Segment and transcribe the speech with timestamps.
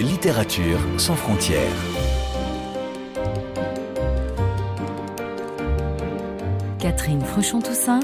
[0.00, 1.60] Littérature sans frontières.
[6.78, 8.00] Catherine Fruchon-Toussaint.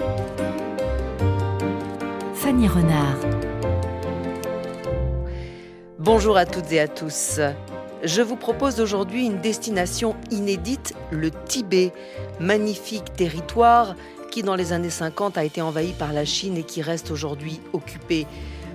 [2.34, 3.16] Fanny Renard.
[5.98, 7.40] Bonjour à toutes et à tous.
[8.04, 11.94] Je vous propose aujourd'hui une destination inédite, le Tibet,
[12.38, 13.94] magnifique territoire
[14.30, 17.60] qui dans les années 50 a été envahi par la Chine et qui reste aujourd'hui
[17.72, 18.26] occupé.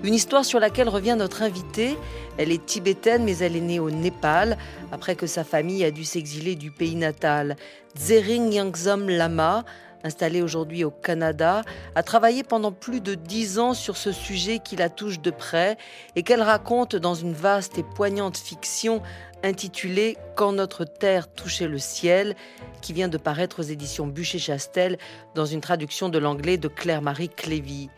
[0.06, 1.98] Une histoire sur laquelle revient notre invitée.
[2.38, 4.55] Elle est tibétaine, mais elle est née au Népal,
[4.91, 7.55] après que sa famille a dû s'exiler du pays natal.
[7.98, 9.66] Tsering Yangzom Lama,
[10.04, 11.63] installée aujourd'hui au Canada,
[11.96, 15.76] a travaillé pendant plus de dix ans sur ce sujet qui la touche de près
[16.16, 19.02] et qu'elle raconte dans une vaste et poignante fiction
[19.41, 22.35] intitulée Quand notre terre touchait le ciel,
[22.82, 24.99] qui vient de paraître aux éditions Bûcher-Chastel
[25.34, 27.90] dans une traduction de l'anglais de Claire-Marie Clévy.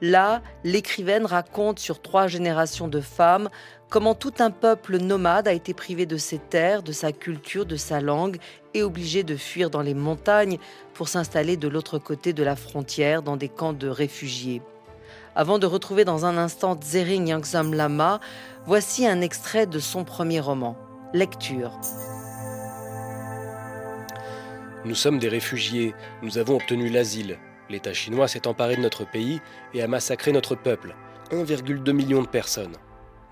[0.00, 3.48] Là, l'écrivaine raconte sur trois générations de femmes
[3.88, 7.76] comment tout un peuple nomade a été privé de ses terres, de sa culture, de
[7.76, 8.38] sa langue
[8.74, 10.58] et obligé de fuir dans les montagnes
[10.94, 14.62] pour s'installer de l'autre côté de la frontière dans des camps de réfugiés.
[15.36, 18.20] Avant de retrouver dans un instant Tsering Yangzam Lama,
[18.66, 20.76] voici un extrait de son premier roman.
[21.12, 21.70] Lecture.
[24.84, 27.38] Nous sommes des réfugiés, nous avons obtenu l'asile.
[27.74, 29.40] L'État chinois s'est emparé de notre pays
[29.74, 30.94] et a massacré notre peuple,
[31.32, 32.76] 1,2 million de personnes.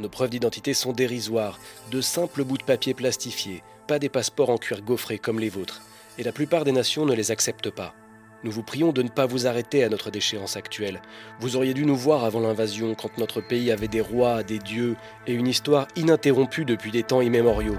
[0.01, 1.61] Nos preuves d'identité sont dérisoires,
[1.93, 5.83] de simples bouts de papier plastifiés, pas des passeports en cuir gaufré comme les vôtres,
[6.19, 7.95] et la plupart des nations ne les acceptent pas.
[8.43, 11.03] Nous vous prions de ne pas vous arrêter à notre déchéance actuelle.
[11.39, 14.97] Vous auriez dû nous voir avant l'invasion, quand notre pays avait des rois, des dieux
[15.29, 17.79] et une histoire ininterrompue depuis des temps immémoriaux.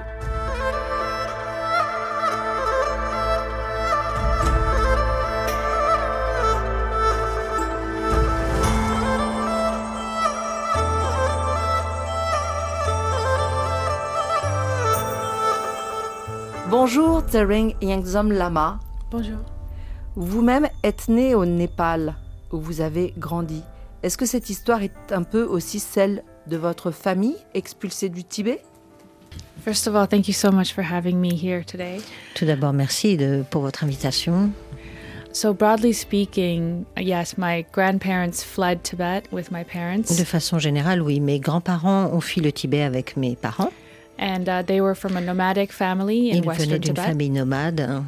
[16.86, 18.78] Bonjour Tsering Yangzom Lama.
[19.10, 19.38] Bonjour.
[20.18, 22.16] Vous-même êtes né au Népal,
[22.52, 23.62] où vous avez grandi.
[24.04, 28.62] Est-ce que cette histoire est un peu aussi celle de votre famille expulsée du Tibet?
[29.64, 32.02] First of all, thank you so much for having me here today.
[32.36, 34.50] Tout d'abord, merci de, pour votre invitation.
[35.32, 40.18] So, broadly speaking, yes, my grandparents fled Tibet with my parents.
[40.18, 43.72] De façon générale, oui, mes grands-parents ont fui le Tibet avec mes parents.
[44.18, 47.06] And uh, they were from a nomadic family in Ils venaient western d'une Tibet.
[47.06, 48.04] famille nomade.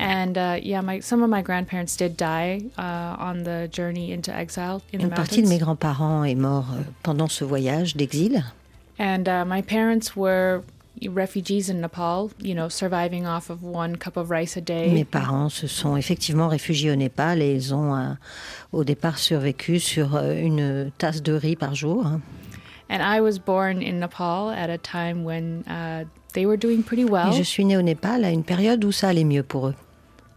[0.00, 4.32] And uh, yeah, my, some of my grandparents did die uh, on the journey into
[4.32, 8.44] exile in the Une partie de mes grands-parents est mort euh, pendant ce voyage d'exil.
[9.00, 10.62] And uh, my parents were
[11.06, 14.88] refugees in Nepal, you know, surviving off of one cup of rice a day.
[14.92, 18.12] Mes parents se sont effectivement réfugiés au Népal et ils ont euh,
[18.72, 22.06] au départ survécu sur euh, une tasse de riz par jour.
[22.90, 27.04] And I was born in Nepal at a time when uh, they were doing pretty
[27.04, 27.28] well.
[27.32, 29.74] Et je suis née au Népal à une période où ça allait mieux pour eux.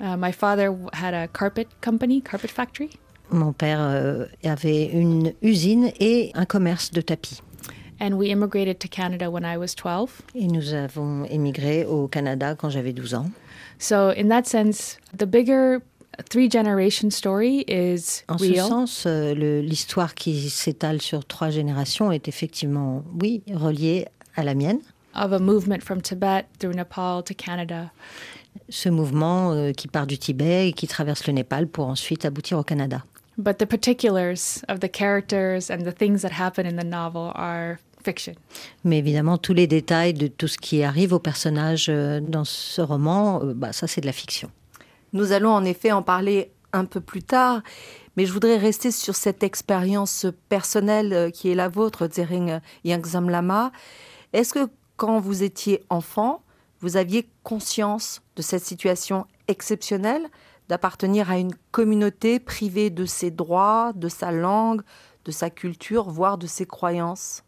[0.02, 2.90] Uh, my father had a carpet company, carpet factory,
[3.30, 7.42] Mon père euh, avait une usine et un commerce de tapis.
[8.02, 10.10] and we immigrated to Canada when I was 12.
[10.36, 13.30] Et nous avons émigré au Canada quand j'avais 12 ans.
[13.78, 15.82] So, in that sense, the bigger
[16.30, 18.68] three generation story is En ce real.
[18.68, 24.06] sens, euh, l'histoire qui s'étale sur trois générations est effectivement, oui, reliée
[24.36, 24.80] à la mienne.
[25.14, 27.92] of a movement from Tibet through Nepal to Canada.
[28.70, 32.58] Ce mouvement euh, qui part du Tibet et qui traverse le Népal pour ensuite aboutir
[32.58, 33.04] au Canada.
[33.38, 37.78] But the particulars of the characters and the things that happen in the novel are
[38.04, 38.34] fiction.
[38.84, 42.82] Mais évidemment, tous les détails de tout ce qui arrive aux personnages euh, dans ce
[42.82, 44.50] roman, bah, ça c'est de la fiction.
[45.14, 47.62] Nous allons en effet en parler un peu plus tard,
[48.16, 53.30] mais je voudrais rester sur cette expérience personnelle euh, qui est la vôtre, Tsering Yangzam
[53.30, 53.72] Lama.
[54.34, 56.44] Est-ce que quand vous étiez enfant,
[56.80, 60.28] vous aviez conscience de cette situation exceptionnelle
[60.70, 64.82] d'appartenir à une communauté privée de ses droits, de sa langue,
[65.26, 67.44] de sa culture, voire de ses croyances?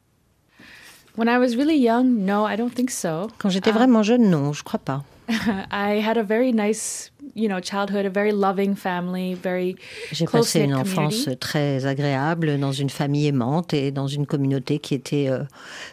[1.15, 3.27] When I was really young, no, I don't think so.
[3.37, 5.03] Quand j'étais vraiment jeune, non, je crois pas.
[5.71, 9.75] I had a very nice, you know, childhood, a very loving family, very
[10.11, 14.95] J'ai passé une enfance très agréable dans une famille aimante et dans une communauté qui
[14.95, 15.43] était euh,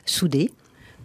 [0.05, 0.51] soudée.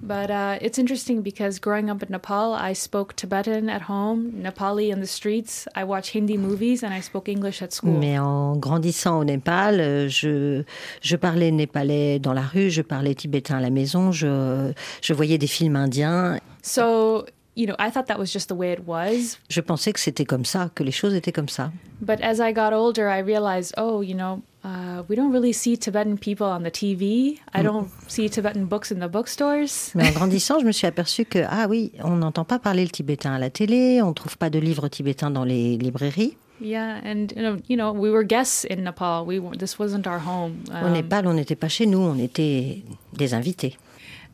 [0.01, 4.91] But uh, it's interesting because growing up in Nepal, I spoke Tibetan at home, Nepali
[4.91, 5.67] in the streets.
[5.73, 7.97] I watched Hindi movies, and I spoke English at school.
[7.97, 10.63] Mais en grandissant au Népal, euh, je,
[11.01, 15.37] je parlais népalais dans la rue, je parlais tibétain à la maison, je, je voyais
[15.37, 16.37] des films indiens.
[16.61, 17.25] So
[17.55, 19.37] you know, I thought that was just the way it was.
[19.49, 21.71] Je pensais que c'était comme ça, que les choses étaient comme ça.
[22.01, 25.77] But as I got older, I realized, oh, you know, uh, we don't really see
[25.77, 27.39] Tibetan people on the TV.
[27.53, 29.91] I don't see Tibetan books in the bookstores.
[29.95, 32.89] Mais en grandissant, je me suis aperçue que, ah oui, on n'entend pas parler le
[32.91, 36.35] tibétain à la télé, on ne trouve pas de livres tibétains dans les librairies.
[36.61, 39.25] Yeah, and you know, you know, we were guests in Nepal.
[39.25, 40.63] We this wasn't our home.
[40.71, 42.81] Au Um, Népal, on n'était pas chez nous, on était
[43.13, 43.77] des invités.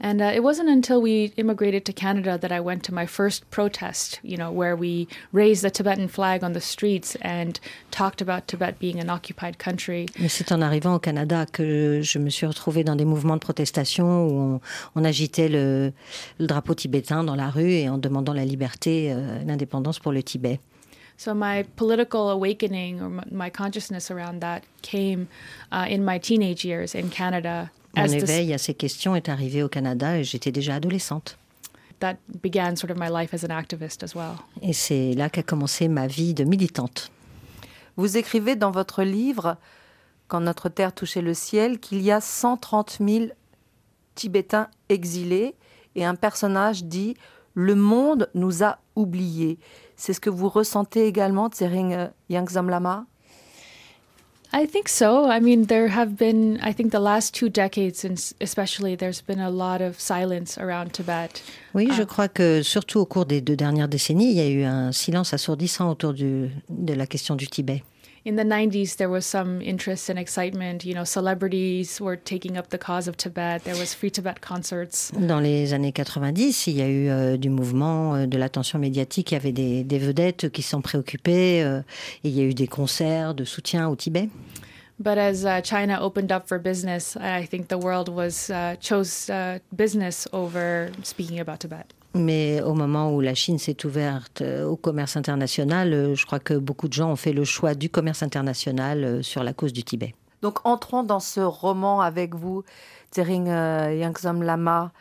[0.03, 3.47] And uh, it wasn't until we immigrated to Canada that I went to my first
[3.51, 7.59] protest, you know, where we raised the Tibetan flag on the streets and
[7.91, 10.07] talked about Tibet being an occupied country.
[10.19, 13.41] Mais c'est en arrivant au Canada que je me suis retrouvée dans des mouvements de
[13.41, 14.61] protestation où on,
[14.95, 15.93] on agitait le,
[16.39, 20.23] le drapeau tibétain dans la rue et en demandant la liberté, euh, l'indépendance pour le
[20.23, 20.59] Tibet.
[21.17, 25.27] So my political awakening or my, my consciousness around that came
[25.71, 27.69] uh, in my teenage years in Canada.
[27.95, 31.37] Mon As this, éveil à ces questions est arrivé au Canada et j'étais déjà adolescente.
[31.99, 34.35] that began sort of my life as an activist as well.
[34.61, 37.11] Et c'est là qu'a commencé ma vie de militante.
[37.95, 39.57] Vous écrivez dans votre livre,
[40.27, 43.25] Quand notre terre touchait le ciel, qu'il y a 130 000
[44.15, 45.55] Tibétains exilés
[45.95, 47.15] et un personnage dit
[47.53, 49.59] Le monde nous a oubliés.
[49.95, 53.05] C'est ce que vous ressentez également, Tsering Yangzam Lama
[54.53, 55.29] I think so.
[55.31, 59.39] I mean, there have been, I think the last two decades, and especially, there's been
[59.39, 61.41] a lot of silence around Tibet.
[61.73, 62.05] Oui, je Ah.
[62.05, 65.33] crois que surtout au cours des deux dernières décennies, il y a eu un silence
[65.33, 67.83] assourdissant autour du- de la question du Tibet.
[68.23, 70.85] In the 90s, there was some interest and excitement.
[70.85, 73.63] You know, celebrities were taking up the cause of Tibet.
[73.63, 75.11] There was free Tibet concerts.
[75.17, 79.31] Dans les années 90, il y a eu euh, du mouvement, euh, de l'attention médiatique,
[79.31, 81.79] il y avait des, des vedettes qui s'en préoccupaient, euh,
[82.23, 84.29] et il y a eu des concerts de soutien au Tibet.
[84.99, 89.31] But as uh, China opened up for business, I think the world was uh, chose
[89.31, 91.91] uh, business over speaking about Tibet.
[92.13, 96.39] Mais au moment où la Chine s'est ouverte euh, au commerce international, euh, je crois
[96.39, 99.71] que beaucoup de gens ont fait le choix du commerce international euh, sur la cause
[99.71, 100.13] du Tibet.
[100.41, 102.63] Donc entrons dans ce roman avec vous,
[103.13, 104.91] Tsering Yangzam Lama,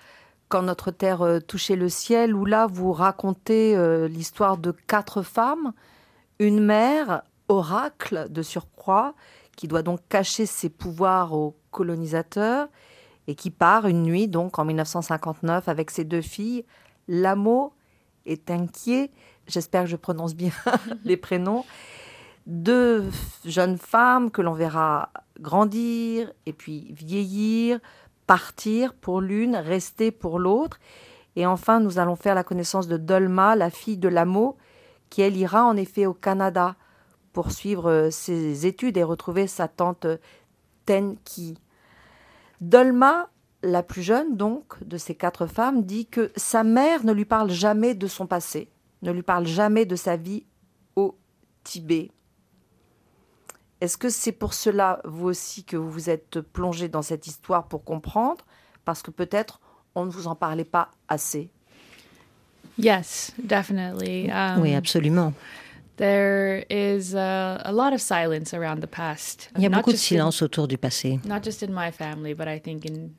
[0.49, 3.75] Quand notre terre touchait le ciel, où là vous racontez
[4.09, 5.73] l'histoire de quatre femmes,
[6.39, 9.15] une mère, oracle de surcroît,
[9.57, 12.69] qui doit donc cacher ses pouvoirs aux colonisateurs
[13.27, 16.67] et qui part une nuit, donc en 1959, avec ses deux filles,
[17.11, 17.75] Lamo
[18.25, 19.11] et Tinquier.
[19.47, 20.53] J'espère que je prononce bien
[21.05, 21.65] les prénoms
[22.47, 23.05] deux
[23.45, 27.79] jeunes femmes que l'on verra grandir et puis vieillir,
[28.27, 30.79] partir pour l'une, rester pour l'autre.
[31.37, 34.57] Et enfin, nous allons faire la connaissance de Dolma, la fille de Lamo,
[35.11, 36.77] qui elle ira en effet au Canada
[37.33, 40.07] pour suivre ses études et retrouver sa tante
[40.87, 41.57] Tenki.
[42.61, 43.29] Dolma,
[43.63, 47.51] la plus jeune donc de ces quatre femmes, dit que sa mère ne lui parle
[47.51, 48.71] jamais de son passé,
[49.03, 50.45] ne lui parle jamais de sa vie
[50.97, 51.19] au
[51.65, 52.11] Tibet.
[53.81, 57.67] Est-ce que c'est pour cela, vous aussi, que vous vous êtes plongé dans cette histoire
[57.67, 58.45] pour comprendre?
[58.85, 59.61] Parce que peut-être
[59.95, 61.51] on ne vous en parlait pas assez.
[62.79, 64.31] Yes, definitely.
[64.31, 65.33] Um, oui, absolument.
[65.97, 69.51] There is a, a lot of silence around the past.
[69.57, 71.21] Il y a not beaucoup de just in- silence autour du passé.
[71.27, 73.11] not just in my family, but I think in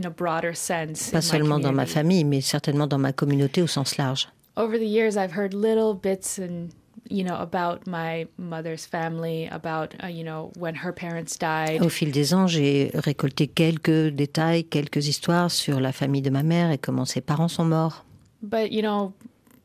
[0.00, 4.28] Pas seulement dans ma famille, mais certainement dans ma communauté au sens large.
[4.56, 6.68] Over the years, I've heard little bits and
[7.10, 11.82] you know about my mother's family, about you know when her parents died.
[11.82, 16.42] Au fil des ans, j'ai récolté quelques détails, quelques histoires sur la famille de ma
[16.42, 18.04] mère et comment ses parents sont morts.
[18.42, 19.12] But you know,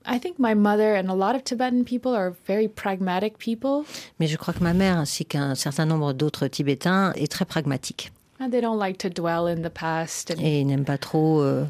[0.05, 3.83] I think my mother and a lot of Tibetan people are very pragmatic people,
[4.19, 8.11] Mais je crois que ma mère, ainsi qu'un certain nombre d'autres Tibétains, est très pragmatique.
[8.39, 11.41] And they don't like to dwell in the past, and Et ils n'aiment pas trop
[11.41, 11.65] euh,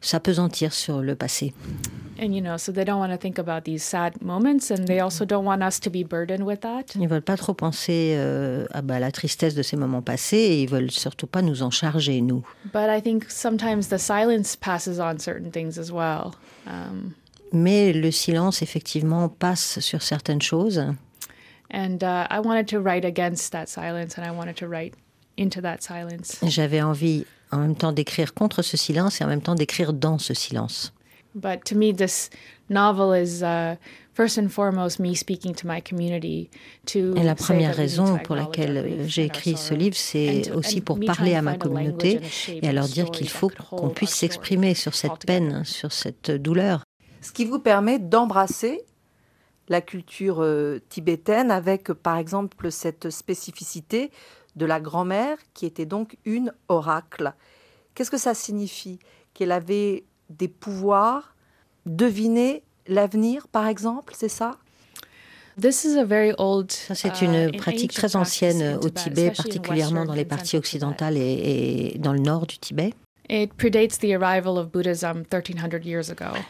[0.00, 1.52] s'apesantir sur le passé.
[2.20, 4.98] and you know, so they don't want to think about these sad moments, and they
[5.00, 6.94] also don't want us to be burdened with that.
[6.96, 10.36] Ils ne veulent pas trop penser euh, à bah, la tristesse de ces moments passés
[10.36, 12.44] et ils veulent surtout pas nous en charger, nous.
[12.72, 16.32] But I think sometimes the silence passes on certain things as well.
[16.66, 17.12] Um,
[17.52, 20.82] Mais le silence, effectivement, passe sur certaines choses.
[21.70, 24.94] and uh, I wanted to write against that silence, and I wanted to write
[25.38, 26.38] into that silence.
[26.42, 30.18] J'avais envie en même temps d'écrire contre ce silence et en même temps d'écrire dans
[30.18, 30.92] ce silence.
[31.34, 32.30] But to me, this
[32.68, 33.76] novel is uh,
[34.14, 36.48] first and foremost me speaking to my community
[36.86, 37.14] to.
[37.16, 40.98] Et la première raison pour laquelle j'ai écrit ce livre, c'est and to- aussi pour
[40.98, 44.74] parler à to ma communauté et à leur dire qu'il that faut qu'on puisse s'exprimer
[44.74, 46.82] sur cette peine, sur cette douleur.
[47.20, 48.82] Ce qui vous permet d'embrasser
[49.68, 54.10] la culture euh, tibétaine avec, par exemple, cette spécificité
[54.58, 57.32] de la grand-mère qui était donc une oracle.
[57.94, 58.98] Qu'est-ce que ça signifie
[59.32, 61.34] Qu'elle avait des pouvoirs?
[61.86, 64.58] Deviner l'avenir, par exemple, c'est ça?
[66.72, 71.96] Ça, c'est une uh, pratique très ancienne au Tibet, particulièrement dans les parties occidentales et,
[71.98, 72.92] dans le nord du Tibet.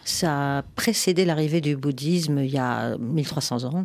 [0.05, 3.85] Ça a précédé l'arrivée du bouddhisme il y a 1300 ans.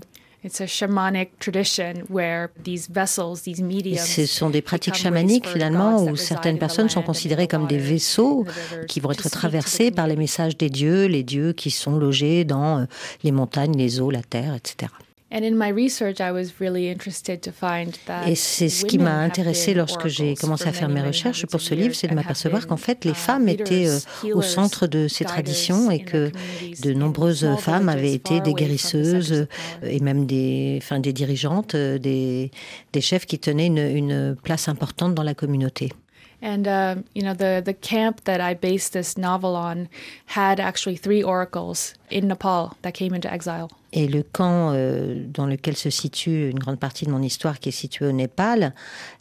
[3.98, 8.46] Ce sont des pratiques chamaniques finalement où certaines personnes sont considérées comme des vaisseaux
[8.88, 12.80] qui vont être traversés par les messages des dieux, les dieux qui sont logés dans
[12.80, 12.86] euh,
[13.24, 14.92] les montagnes, les eaux, la terre, etc.
[18.28, 21.74] Et c'est ce qui m'a intéressé lorsque j'ai commencé à faire mes recherches pour ce
[21.74, 23.98] livre, c'est de m'apercevoir qu'en fait les uh, femmes étaient euh,
[24.36, 26.32] au centre de ces traditions et que
[26.84, 29.48] de nombreuses femmes avaient été des guérisseuses euh,
[29.82, 32.52] et même des, enfin, des dirigeantes, euh, des,
[32.92, 35.92] des chefs qui tenaient une, une place importante dans la communauté.
[36.44, 39.88] And uh, you know the the camp that I based this novel on
[40.26, 43.70] had actually three oracles in Nepal that came into exile.
[43.96, 47.70] Et le camp euh, dans lequel se situe une grande partie de mon histoire, qui
[47.70, 48.74] est situé au Népal,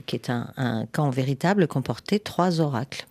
[0.07, 3.07] qui est un, un camp véritable, comportait trois oracles.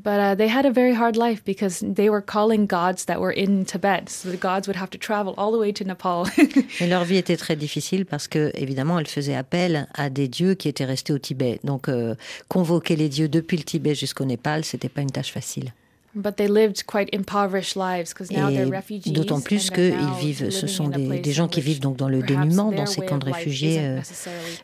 [0.00, 3.32] But uh, they had a very hard life because they were calling gods that were
[3.32, 4.08] in Tibet.
[4.08, 6.26] So the gods would have to travel all the way to Nepal.
[6.80, 10.54] Et leur vie était très difficile parce que, évidemment, elles faisaient appel à des dieux
[10.54, 11.58] qui étaient restés au Tibet.
[11.64, 12.14] Donc, euh,
[12.46, 15.72] convoquer les dieux depuis le Tibet jusqu'au Népal, c'était pas une tâche facile.
[16.20, 19.12] But they lived quite impoverished lives because now they're refugees.
[19.12, 22.72] D'autant plus qu'ils vivent, ce sont des, des, gens qui vivent donc dans le dénuement,
[22.72, 24.00] dans ces camps de réfugiés euh,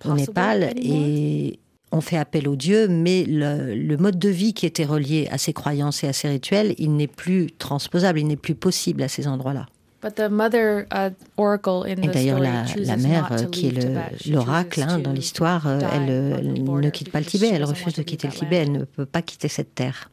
[0.05, 1.61] au Népal, et
[1.95, 5.53] on fait appel aux dieux, mais le, mode de vie qui était relié à ces
[5.53, 9.29] croyances et à ces rituels, il n'est plus transposable, il n'est plus possible à ces
[9.29, 9.67] endroits-là.
[10.05, 10.09] Uh,
[11.87, 16.91] et d'ailleurs, la, mère, euh, qui est l'oracle hein, dans l'histoire, euh, elle, euh, ne
[16.91, 19.49] quitte pas le Tibet, elle refuse de quitter le Tibet, elle ne peut pas quitter
[19.49, 20.11] cette terre.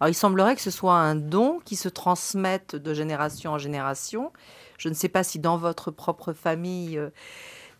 [0.00, 4.32] Alors, il semblerait que ce soit un don qui se transmette de génération en génération.
[4.78, 6.98] Je ne sais pas si dans votre propre famille,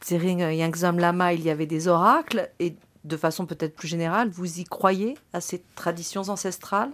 [0.03, 4.61] Tsering Yangzam Lama, il y avait des oracles, et de façon peut-être plus générale, vous
[4.61, 6.91] y croyez à ces traditions ancestrales?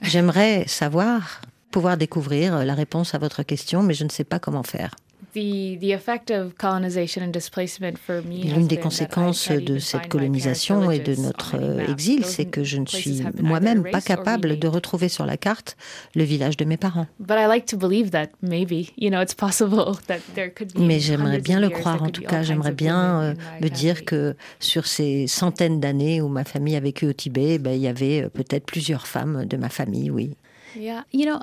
[0.00, 4.62] J'aimerais savoir, pouvoir découvrir la réponse à votre question, mais je ne sais pas comment
[4.62, 4.94] faire.
[8.54, 11.56] L'une des conséquences de cette colonisation et de notre
[11.88, 15.76] exil, c'est que je ne suis moi-même pas capable de retrouver sur la carte
[16.14, 17.06] le village de mes parents.
[20.76, 24.86] Mais j'aimerais bien le croire, en tout cas, j'aimerais bien euh, me dire que sur
[24.86, 28.28] ces centaines d'années où ma famille a vécu au Tibet, ben, il y avait euh,
[28.28, 30.36] peut-être plusieurs femmes de ma famille, oui.
[30.74, 31.42] Yeah, you know,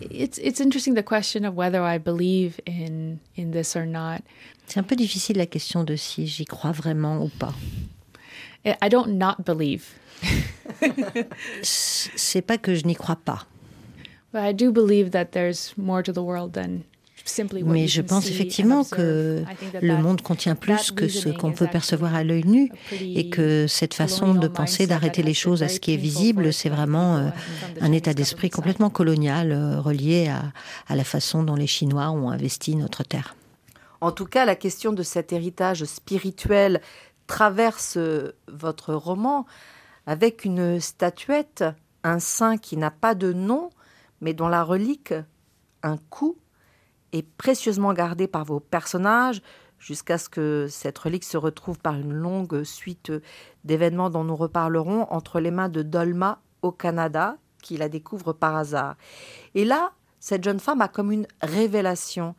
[0.00, 4.22] it's it's interesting the question of whether I believe in in this or not.
[4.66, 7.54] C'est un peu difficile la question de si j'y crois vraiment ou pas.
[8.64, 9.94] I don't not believe.
[11.62, 13.46] C'est pas que je n'y crois pas.
[14.32, 16.84] But I do believe that there's more to the world than
[17.64, 19.44] mais je pense effectivement que
[19.80, 23.94] le monde contient plus que ce qu'on peut percevoir à l'œil nu et que cette
[23.94, 27.28] façon de penser, d'arrêter les choses à ce qui est visible, c'est vraiment euh,
[27.80, 30.52] un état d'esprit complètement colonial euh, relié à,
[30.88, 33.34] à la façon dont les Chinois ont investi notre terre.
[34.00, 36.80] En tout cas, la question de cet héritage spirituel
[37.26, 39.46] traverse euh, votre roman
[40.06, 41.64] avec une statuette,
[42.04, 43.70] un saint qui n'a pas de nom,
[44.20, 45.14] mais dont la relique,
[45.82, 46.36] un coup,
[47.22, 49.42] précieusement gardée par vos personnages
[49.78, 53.12] jusqu'à ce que cette relique se retrouve par une longue suite
[53.64, 58.56] d'événements dont nous reparlerons entre les mains de Dolma au Canada, qui la découvre par
[58.56, 58.96] hasard.
[59.54, 62.34] Et là, cette jeune femme a comme une révélation,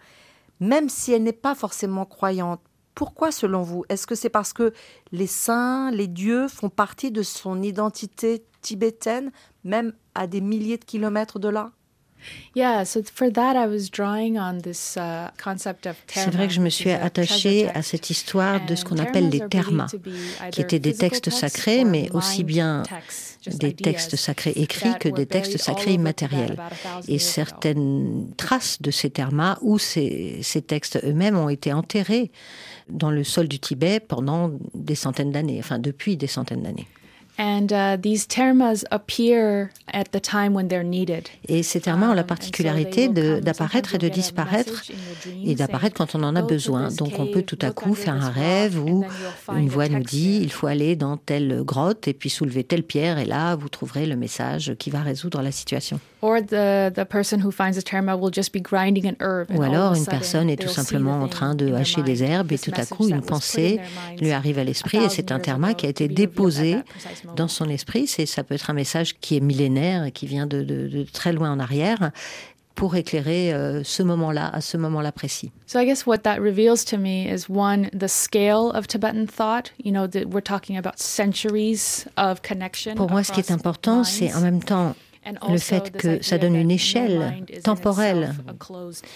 [0.60, 2.62] même si elle n'est pas forcément croyante.
[2.96, 4.74] Pourquoi selon vous Est-ce que c'est parce que
[5.12, 9.32] les saints, les dieux font partie de son identité tibétaine,
[9.64, 11.72] même à des milliers de kilomètres de là?
[16.08, 19.48] C'est vrai que je me suis attachée à cette histoire de ce qu'on appelle les
[19.48, 19.88] termas,
[20.52, 22.84] qui étaient des textes sacrés, mais aussi bien
[23.48, 26.58] des textes sacrés écrits que des textes sacrés immatériels.
[27.08, 32.32] Et certaines traces de ces termas ou ces, ces textes eux-mêmes ont été enterrés
[32.90, 36.88] dans le sol du Tibet pendant des centaines d'années, enfin depuis des centaines d'années.
[37.40, 41.30] And uh, these termas appear at the time when they're needed.
[41.48, 44.84] Et ces termas ont la um, particularité d'apparaître et de disparaître
[45.46, 46.90] et d'apparaître quand on en a besoin.
[46.90, 49.06] Donc on peut tout à coup faire un rêve où
[49.56, 53.20] une voix nous dit il faut aller dans telle grotte et puis soulever telle pierre
[53.20, 56.00] et là vous trouverez le message qui va résoudre la situation.
[56.28, 56.32] Ou
[59.62, 62.86] alors une personne est tout simplement en train de hacher des herbes et tout à
[62.86, 63.80] coup une pensée
[64.20, 66.78] lui arrive à l'esprit et c'est un terma qui a été déposé
[67.36, 68.08] dans son esprit.
[68.08, 71.34] C'est ça peut être un message qui est millénaire et qui vient de, de très
[71.34, 72.12] loin en arrière
[72.78, 75.52] pour éclairer euh, ce moment-là, à ce moment-là précis.
[75.66, 79.72] So I guess what that reveals to me is one, the scale of Tibetan thought.
[79.84, 82.96] You know, that we're talking about centuries of connection.
[82.96, 84.96] Pour moi, ce qui est important, c'est en même temps
[85.50, 88.34] le fait que ça donne une échelle temporelle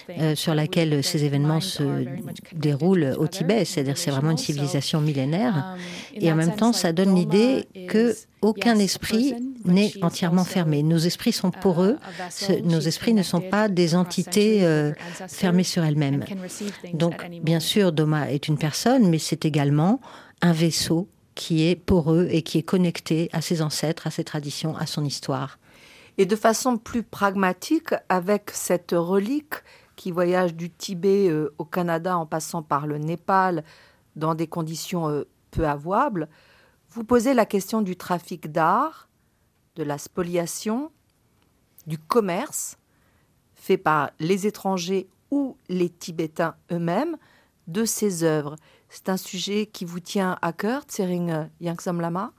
[0.09, 2.05] euh, sur laquelle ces événements se
[2.53, 5.79] déroulent au Tibet, c'est-à-dire c'est vraiment une civilisation millénaire, um,
[6.13, 10.81] et en même temps ça donne l'idée que aucun esprit n'est entièrement fermé.
[10.81, 11.97] Nos esprits sont poreux,
[12.63, 14.93] nos esprits ne sont pas des entités euh,
[15.27, 16.25] fermées sur elles-mêmes.
[16.93, 19.99] Donc bien sûr, Doma est une personne, mais c'est également
[20.41, 24.75] un vaisseau qui est poreux et qui est connecté à ses ancêtres, à ses traditions,
[24.75, 25.59] à son histoire.
[26.21, 29.55] Et de façon plus pragmatique, avec cette relique
[29.95, 33.63] qui voyage du Tibet euh, au Canada en passant par le Népal
[34.15, 36.29] dans des conditions euh, peu avouables,
[36.91, 39.09] vous posez la question du trafic d'art,
[39.75, 40.91] de la spoliation,
[41.87, 42.77] du commerce
[43.55, 47.17] fait par les étrangers ou les Tibétains eux-mêmes
[47.65, 48.57] de ces œuvres.
[48.89, 52.31] C'est un sujet qui vous tient à cœur, Tsering Yangsam Lama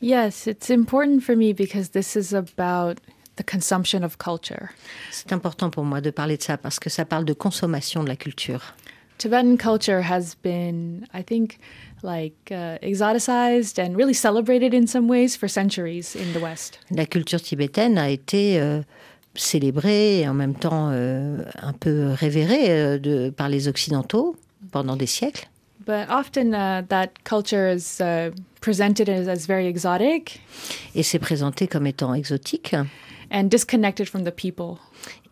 [0.00, 3.00] Yes, it's important for me because this is about
[3.36, 4.70] the consumption of culture.
[5.10, 8.08] C'est important pour moi de parler de ça parce que ça parle de consommation de
[8.08, 8.74] la culture.
[9.18, 11.58] Tibetan culture has been, I think,
[12.02, 16.80] like uh, exoticized and really celebrated in some ways for centuries in the West.
[16.90, 18.82] La culture tibétaine a été euh,
[19.34, 24.36] célébrée et en même temps euh, un peu révérée euh, de, par les occidentaux
[24.72, 25.48] pendant des siècles.
[25.86, 28.00] But often that culture is
[28.60, 30.40] presented as, as very exotic.
[30.94, 32.74] Et c'est présenté comme étant exotique.
[33.30, 34.78] And disconnected from the people.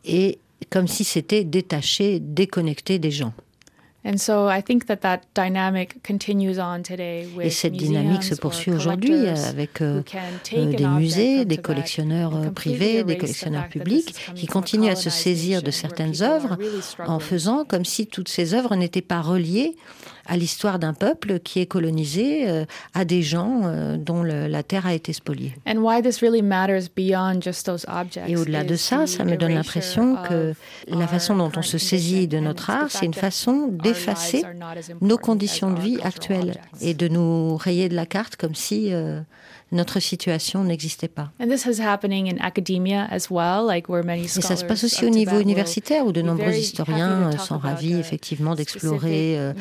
[0.05, 0.39] Et
[0.71, 3.33] comme si c'était détaché, déconnecté des gens.
[4.05, 8.35] And so I think that that dynamic continues on today with Et cette dynamique se
[8.35, 10.03] poursuit aujourd'hui avec euh,
[10.55, 15.63] euh, des musées, des collectionneurs euh, privés, des collectionneurs publics qui continuent à se saisir
[15.63, 16.59] de certaines œuvres
[17.07, 19.77] en faisant comme si toutes ces œuvres n'étaient pas reliées
[20.27, 22.65] à l'histoire d'un peuple qui est colonisé, euh,
[22.95, 25.55] à des gens euh, dont le, la terre a été spoliée.
[25.67, 29.37] And why this really matters beyond just those objects Et au-delà de ça, ça me
[29.37, 30.55] donne l'impression que
[30.89, 34.43] la façon dont on se saisit de notre art, c'est une façon d'effacer
[35.01, 39.21] nos conditions de vie actuelles et de nous rayer de la carte comme si euh,
[39.73, 41.33] notre situation n'existait pas.
[41.41, 44.85] And this is happening in academia as well, like where many Et ça se passe
[44.85, 49.53] aussi au niveau universitaire où de nombreux historiens euh, sont ravis effectivement d'explorer, euh,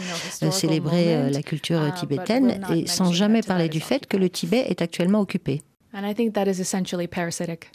[0.41, 4.29] de célébrer euh, la culture uh, tibétaine et sans jamais parler du fait que le
[4.29, 5.61] Tibet est actuellement occupé.
[5.93, 7.69] And I think that is essentially parasitic.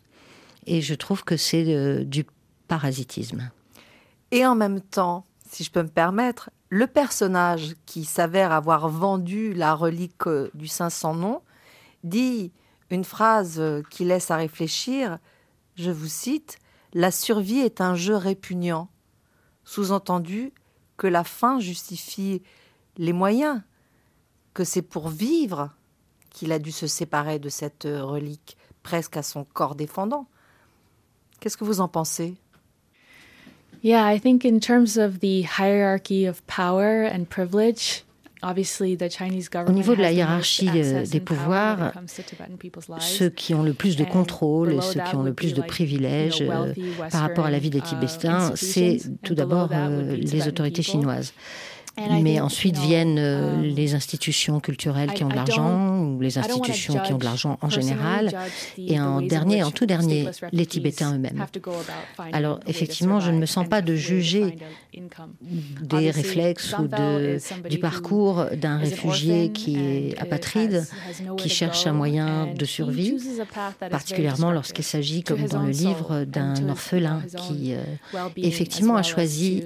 [0.67, 2.27] Et je trouve que c'est euh, du
[2.69, 3.51] parasitisme.
[4.31, 9.55] Et en même temps, si je peux me permettre, le personnage qui s'avère avoir vendu
[9.55, 11.41] la relique euh, du 500 noms
[12.09, 12.53] dit
[12.91, 15.19] une phrase qui laisse à réfléchir,
[15.77, 16.59] je vous cite,
[16.95, 18.89] La survie est un jeu répugnant.
[19.65, 20.53] Sous-entendu
[20.97, 22.43] que la fin justifie
[22.97, 23.61] les moyens,
[24.55, 25.71] que c'est pour vivre
[26.31, 30.27] qu'il a dû se séparer de cette relique presque à son corps défendant.
[31.41, 32.37] Qu'est-ce que vous en pensez?
[33.83, 38.06] Yeah, I think in terms of the hierarchy of power and privilege,
[39.67, 40.71] au niveau de la hiérarchie
[41.11, 41.93] des pouvoirs,
[42.99, 46.43] ceux qui ont le plus de contrôle et ceux qui ont le plus de privilèges
[46.43, 46.73] euh,
[47.11, 51.33] par rapport à la vie des Tibétains, c'est tout d'abord euh, les autorités chinoises.
[52.23, 56.99] Mais ensuite viennent euh, um, les institutions culturelles qui ont de l'argent, ou les institutions
[57.01, 58.37] qui ont de l'argent en général,
[58.77, 61.47] et en dernier, en tout dernier, les Tibétains eux-mêmes.
[62.33, 64.57] Alors effectivement, je ne me sens pas de juger
[65.81, 70.87] des réflexes ou de, du parcours d'un réfugié qui est apatride,
[71.39, 73.17] qui cherche un moyen de survie,
[73.91, 77.83] particulièrement lorsqu'il s'agit, comme dans le livre, d'un orphelin qui euh,
[78.37, 79.65] effectivement a choisi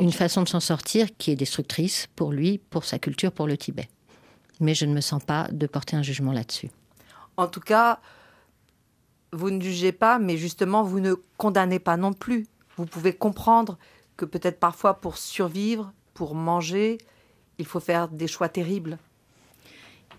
[0.00, 3.56] une façon de s'en sortir qui est destructrice pour lui, pour sa culture, pour le
[3.56, 3.88] Tibet.
[4.60, 6.70] Mais je ne me sens pas de porter un jugement là-dessus.
[7.36, 8.00] En tout cas,
[9.32, 12.46] vous ne jugez pas, mais justement, vous ne condamnez pas non plus.
[12.76, 13.78] Vous pouvez comprendre
[14.16, 16.98] que peut-être parfois pour survivre, pour manger,
[17.58, 18.98] il faut faire des choix terribles.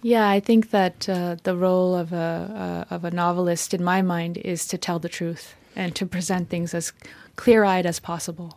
[0.03, 4.01] Yeah, I think that uh, the role of a, uh, of a novelist, in my
[4.01, 6.91] mind, is to tell the truth and to present things as
[7.35, 8.49] clear-eyed as possible.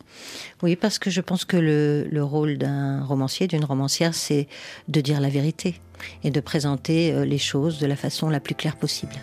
[0.62, 4.48] Oui, parce que je pense que le, le rôle d'un romancier, d'une romancière, c'est
[4.88, 5.80] de dire la vérité
[6.24, 9.14] et de présenter euh, les choses de la façon la plus claire possible.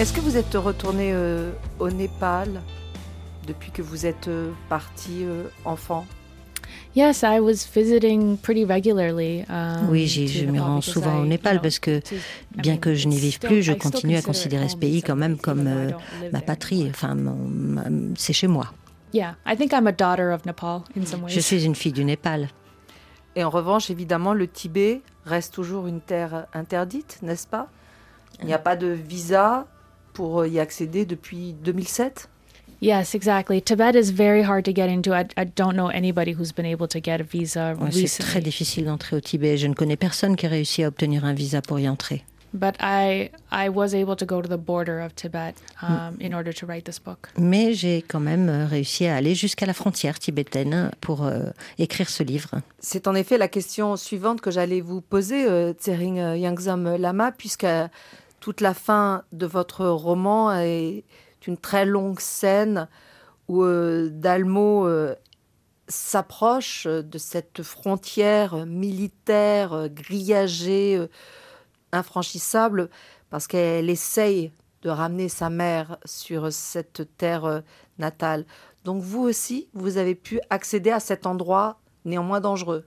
[0.00, 1.50] Est-ce que vous êtes retourné euh,
[1.80, 2.62] au Népal
[3.46, 6.06] depuis que vous êtes euh, parti euh, enfant?
[6.94, 9.44] Yes, I was visiting pretty regularly.
[9.48, 12.00] Um, oui, je me rends souvent au Népal parce que,
[12.56, 15.66] bien que je n'y vive plus, je continue à considérer ce pays quand même comme
[15.66, 15.90] euh,
[16.32, 16.88] ma patrie.
[16.90, 17.16] Enfin,
[18.16, 18.72] c'est chez moi.
[19.12, 21.32] Yeah, I think I'm a daughter of Nepal in some ways.
[21.32, 22.48] Je suis une fille du Népal.
[23.36, 27.68] Et en revanche, évidemment, le Tibet reste toujours une terre interdite, n'est-ce pas?
[28.40, 29.66] Il n'y a pas de visa
[30.20, 32.28] pour y accéder depuis 2007
[32.82, 33.60] Yes, exactly.
[33.60, 35.12] Tibet is very hard to get into.
[35.12, 38.40] I, I don't know anybody who's been able to get a visa ouais, C'est très
[38.40, 39.58] difficile d'entrer au Tibet.
[39.58, 42.22] Je ne connais personne qui a réussi à obtenir un visa pour y entrer.
[42.52, 46.52] But I, I was able to go to the border of Tibet um, in order
[46.52, 47.28] to write this book.
[47.38, 52.08] Mais j'ai quand même euh, réussi à aller jusqu'à la frontière tibétaine pour euh, écrire
[52.08, 52.60] ce livre.
[52.80, 57.30] C'est en effet la question suivante que j'allais vous poser, euh, Tsering euh, Yangzam Lama,
[57.30, 57.66] puisque
[58.40, 61.04] toute la fin de votre roman est
[61.46, 62.88] une très longue scène
[63.48, 65.14] où euh, Dalmo euh,
[65.88, 71.06] s'approche de cette frontière militaire euh, grillagée,
[71.92, 72.88] infranchissable,
[73.28, 77.62] parce qu'elle essaye de ramener sa mère sur cette terre
[77.98, 78.46] natale.
[78.84, 82.86] Donc vous aussi, vous avez pu accéder à cet endroit néanmoins dangereux.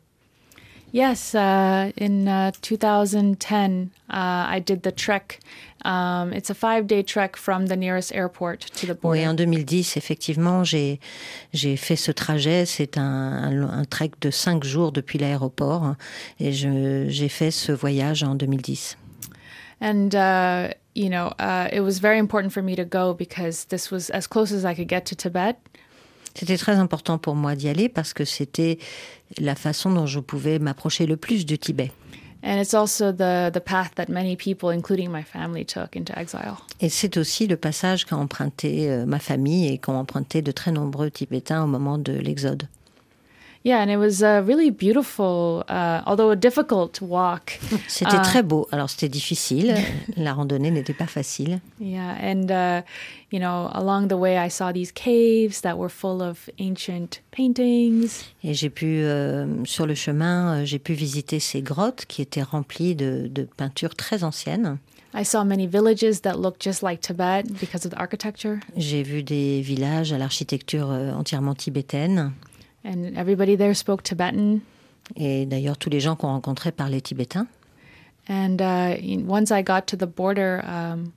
[0.93, 5.39] Yes, uh, in uh, 2010, uh, I did the trek.
[5.83, 9.19] Um, it's a five-day trek from the nearest airport to the border.
[9.19, 10.99] Oui, en 2010, effectivement, j'ai
[11.51, 12.67] j'ai fait ce trajet.
[12.67, 15.95] C'est un, un, un, trek de cinq jours depuis l'aéroport,
[16.39, 18.95] et j'ai fait ce voyage en 2010.
[19.81, 23.89] And uh, you know, uh, it was very important for me to go because this
[23.89, 25.55] was as close as I could get to Tibet.
[26.35, 28.79] C'était très important pour moi d'y aller parce que c'était
[29.37, 31.91] la façon dont je pouvais m'approcher le plus du Tibet.
[36.81, 40.71] Et c'est aussi le passage qu'a emprunté euh, ma famille et qu'ont emprunté de très
[40.71, 42.67] nombreux Tibétains au moment de l'Exode.
[43.65, 47.59] Yeah, and it was a really beautiful, uh, although a difficult walk.
[47.87, 48.67] C'était uh, très beau.
[48.73, 49.75] Alors c'était difficile.
[50.17, 51.61] La randonnée n'était pas facile.
[51.79, 52.81] Yeah, and uh,
[53.31, 58.25] you know, along the way, I saw these caves that were full of ancient paintings.
[58.43, 62.43] Et j'ai pu, euh, sur le chemin, euh, j'ai pu visiter ces grottes qui étaient
[62.43, 64.77] remplies de, de peintures très anciennes.
[65.15, 68.59] I saw many villages that looked just like Tibet because of the architecture.
[68.75, 72.33] J'ai vu des villages à l'architecture euh, entièrement tibétaine.
[72.85, 74.61] And everybody there spoke Tibetan.
[75.15, 77.47] Et d'ailleurs, tous les gens qu'on rencontrait parlaient tibétain.
[78.29, 78.95] And uh,
[79.27, 81.11] once I got to the border, um,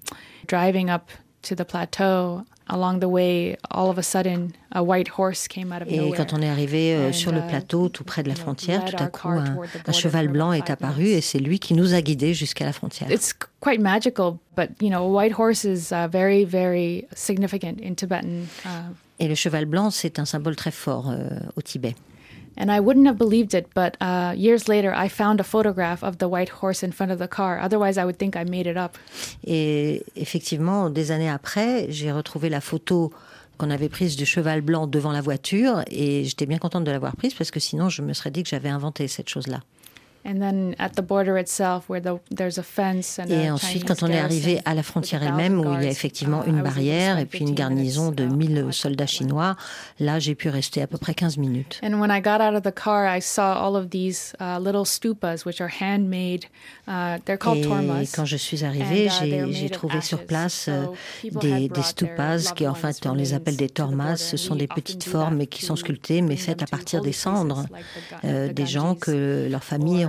[0.49, 1.11] driving up
[1.43, 5.83] to the plateau, along the way, all of a sudden, a white horse came out
[5.83, 8.35] of Et quand on est arrivé euh, sur le uh, plateau, tout près de la
[8.35, 11.95] frontière, tout à coup, un, un cheval blanc est apparu et c'est lui qui nous
[11.95, 13.09] a guidés jusqu'à la frontière.
[13.11, 17.95] It's quite magical, but you know, a white horse is uh, very, very significant in
[17.95, 18.49] Tibetan.
[18.65, 21.95] Uh, et le cheval blanc, c'est un symbole très fort euh, au Tibet.
[22.59, 26.19] And I wouldn't have believed it, but uh, years later, I found a photograph of
[26.19, 27.61] the white horse in front of the car.
[27.61, 28.97] Otherwise, I would think I made it up.
[29.45, 33.13] Et effectivement, des années après, j'ai retrouvé la photo
[33.59, 37.17] qu'on avait prise du cheval blanc devant la voiture et j'étais bien contente de l'avoir
[37.17, 39.61] prise parce que sinon, je me serais dit que j'avais inventé cette chose-là.
[43.29, 46.45] Et ensuite, quand on est arrivé à la frontière elle-même, où il y a effectivement
[46.45, 49.57] uh, une barrière et puis une garnison de 1000 uh, soldats chinois,
[50.01, 51.81] là, j'ai pu rester à peu près 15 minutes.
[58.01, 60.87] Et quand je suis arrivée, uh, j'ai trouvé sur place euh,
[61.23, 64.17] des, des stupas, qui en fait, on les appelle des tormas.
[64.17, 67.67] Ce sont des petites formes qui sont sculptées, mais faites à partir des cendres
[68.25, 70.05] euh, des gens que leur famille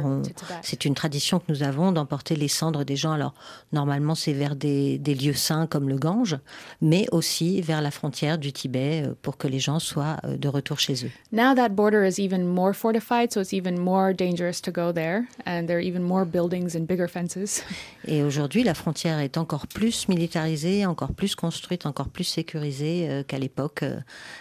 [0.62, 3.12] c'est une tradition que nous avons d'emporter les cendres des gens.
[3.12, 3.34] Alors,
[3.72, 6.38] normalement, c'est vers des, lieux saints comme le Gange,
[6.82, 10.48] mais aussi vers la frontière du Tibet euh, pour que les gens soient euh, de
[10.48, 11.12] retour chez eux.
[11.32, 15.24] Now that border is even more fortified, so it's even more dangerous to go there,
[15.46, 17.64] and there are even more buildings and bigger fences.
[18.08, 23.24] Et aujourd'hui, la frontière est encore plus militarisée, encore plus construite, encore plus sécurisée euh,
[23.24, 23.84] qu'à l'époque,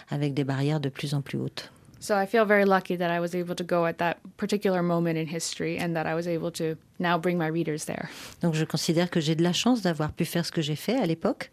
[0.09, 1.71] avec des barrières de plus en plus hautes.
[1.99, 5.17] So I feel very lucky that I was able to go at that particular moment
[5.17, 8.09] in history and that I was able to now bring my readers there.
[8.41, 10.97] Donc je considère que j'ai de la chance d'avoir pu faire ce que j'ai fait
[10.97, 11.51] à l'époque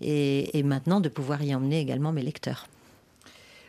[0.00, 2.66] et, et, maintenant de pouvoir y emmener également mes lecteurs.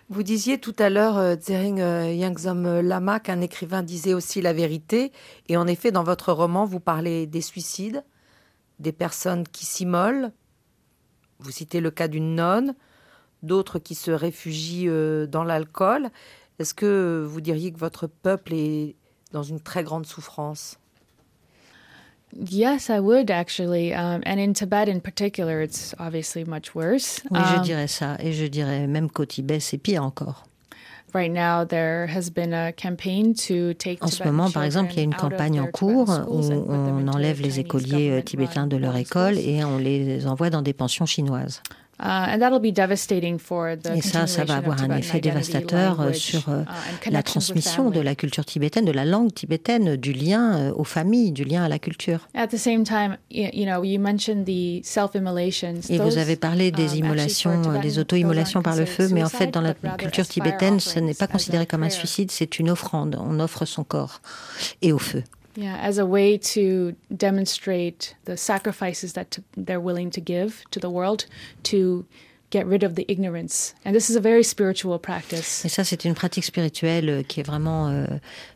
[0.10, 4.54] Vous disiez tout à l'heure, euh, Tsering euh, Yangzom Lama, qu'un écrivain disait aussi la
[4.54, 5.12] vérité.
[5.48, 8.04] Et en effet, dans votre roman, vous parlez des suicides,
[8.80, 10.32] des personnes qui s'immolent.
[11.40, 12.76] Vous citez le cas d'une nonne
[13.44, 16.10] d'autres qui se réfugient euh, dans l'alcool.
[16.60, 18.96] Est-ce que vous diriez que votre peuple est
[19.32, 20.80] dans une très grande souffrance?
[22.36, 23.94] Yes, I would actually.
[23.94, 27.22] Um, and in Tibet in particular, it's obviously much worse.
[27.30, 28.18] Oui, je um, dirais ça.
[28.20, 30.46] Et je dirais même qu'au Tibet, c'est pire encore.
[31.14, 34.98] Right now, there has been a campaign to take en ce moment, par exemple, il
[34.98, 38.96] y a une campagne en cours où on enlève les écoliers euh, tibétains de leur
[38.98, 41.62] école et on les envoie dans des pensions chinoises.
[42.00, 42.38] Uh,
[43.96, 46.64] Et ça, ça va avoir un effet dévastateur euh, sur euh,
[47.06, 50.86] uh, la transmission de la culture tibétaine, de la langue tibétaine, du lien euh, aux
[50.86, 52.28] familles, du lien à la culture.
[52.34, 52.48] Et
[56.00, 59.62] vous avez parlé des um, immolations, des auto-immolations par le feu, mais en fait, dans
[59.62, 63.20] la culture tibétaine, ce n'est pas considéré comme un suicide, c'est une offrande.
[63.20, 64.22] On offre son corps
[64.82, 65.24] et au feu.
[65.56, 70.90] Yeah, as a way to demonstrate the sacrifices that they're willing to give to the
[70.90, 71.26] world
[71.64, 72.06] to
[72.54, 73.74] get rid of the ignorance.
[73.84, 75.66] And this is a very spiritual practice.
[75.66, 78.06] Et ça, c'est une pratique spirituelle euh, qui est vraiment euh,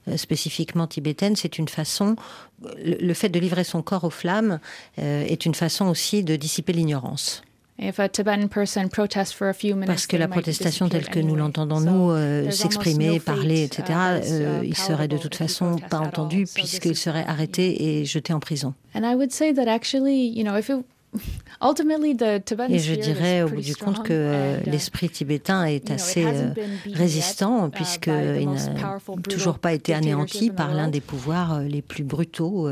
[0.07, 1.35] euh, spécifiquement tibétaine.
[1.35, 2.15] C'est une façon,
[2.77, 4.59] le, le, fait de livrer son corps aux flammes
[4.99, 7.41] euh, est une façon aussi de dissiper l'ignorance.
[9.85, 13.93] Parce que la protestation telle que nous l'entendons, nous, euh, s'exprimer, parler, etc., uh,
[14.31, 18.73] euh, il serait de toute façon pas entendu puisqu'il serait arrêté et jeté en prison.
[22.69, 26.25] Et je dirais au bout du compte que euh, uh, l'esprit tibétain est assez
[26.93, 32.69] résistant uh, puisqu'il n'a toujours pas été anéanti par l'un des pouvoirs les plus brutaux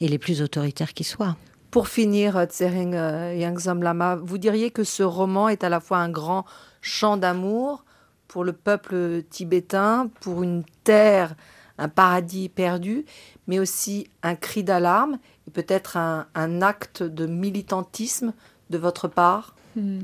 [0.00, 1.36] et les plus autoritaires qui soient.
[1.70, 5.98] Pour finir, Tsering euh, Yangzam Lama, vous diriez que ce roman est à la fois
[5.98, 6.46] un grand
[6.80, 7.84] chant d'amour
[8.26, 11.34] pour le peuple tibétain, pour une terre,
[11.76, 13.04] un paradis perdu,
[13.46, 18.32] mais aussi un cri d'alarme et peut-être un, acte de militantisme
[18.70, 19.54] de votre part?
[19.76, 20.00] Hmm.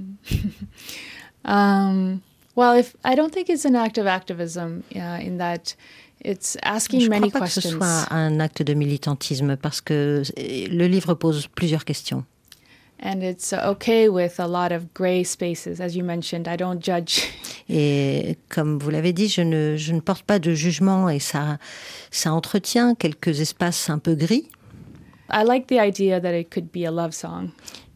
[1.44, 2.20] um,
[2.56, 5.74] Well, if, I don't think it's an act of activism uh, in that
[6.24, 10.22] It's asking Je ne crois pas que ce soit un acte de militantisme parce que
[10.36, 12.24] le livre pose plusieurs questions.
[13.02, 16.46] And it's okay with a lot of gray spaces, as you mentioned.
[16.46, 17.22] I don't judge.
[17.68, 21.58] Et comme vous l'avez dit, je ne, je ne porte pas de jugement et ça,
[22.10, 24.48] ça entretient quelques espaces un peu gris.
[25.30, 27.50] I like the idea that it could be a love song.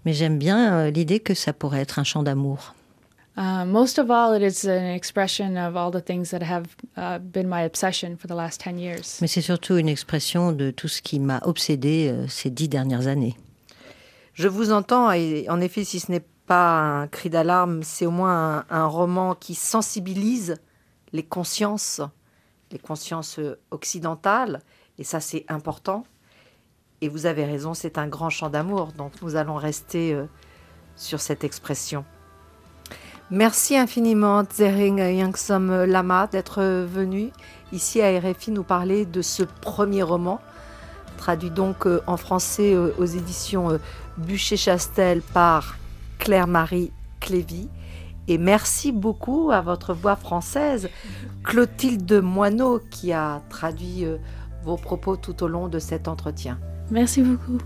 [0.05, 2.75] Mais j'aime bien euh, l'idée que ça pourrait être un chant d'amour.
[3.38, 7.20] Uh, most of all, it is an expression of all the things that have uh,
[7.20, 9.20] been my obsession for the last 10 years.
[9.20, 13.07] Mais c'est surtout une expression de tout ce qui m'a obsédé euh, ces dix dernières
[13.07, 13.37] années.
[14.35, 18.11] Je vous entends, et en effet, si ce n'est pas un cri d'alarme, c'est au
[18.11, 20.57] moins un, un, roman qui sensibilise
[21.12, 22.01] les consciences,
[22.72, 23.38] les consciences
[23.70, 24.62] occidentales,
[24.98, 26.03] et ça c'est important.
[27.03, 30.27] Et vous avez raison, c'est un grand chant d'amour, donc nous allons rester euh,
[30.96, 32.05] sur cette expression.
[33.31, 37.31] Merci infiniment, Zering Yangsom Lama, d'être venu
[37.73, 40.41] ici à RFI nous parler de ce premier roman,
[41.19, 43.79] traduit donc euh, en français euh, aux éditions euh,
[44.17, 45.77] Bûcher-Chastel par
[46.19, 47.69] Claire-Marie Clévy.
[48.29, 50.88] Et merci beaucoup à votre voix française,
[51.45, 54.05] Clotilde Moineau, qui a traduit
[54.64, 56.59] vos propos tout au long de cet entretien.
[56.91, 57.59] Merci beaucoup.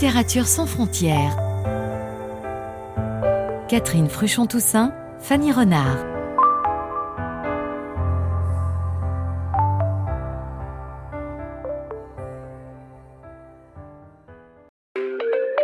[0.00, 1.36] Littérature sans frontières.
[3.68, 6.09] Catherine Fruchon-Toussaint, Fanny Renard.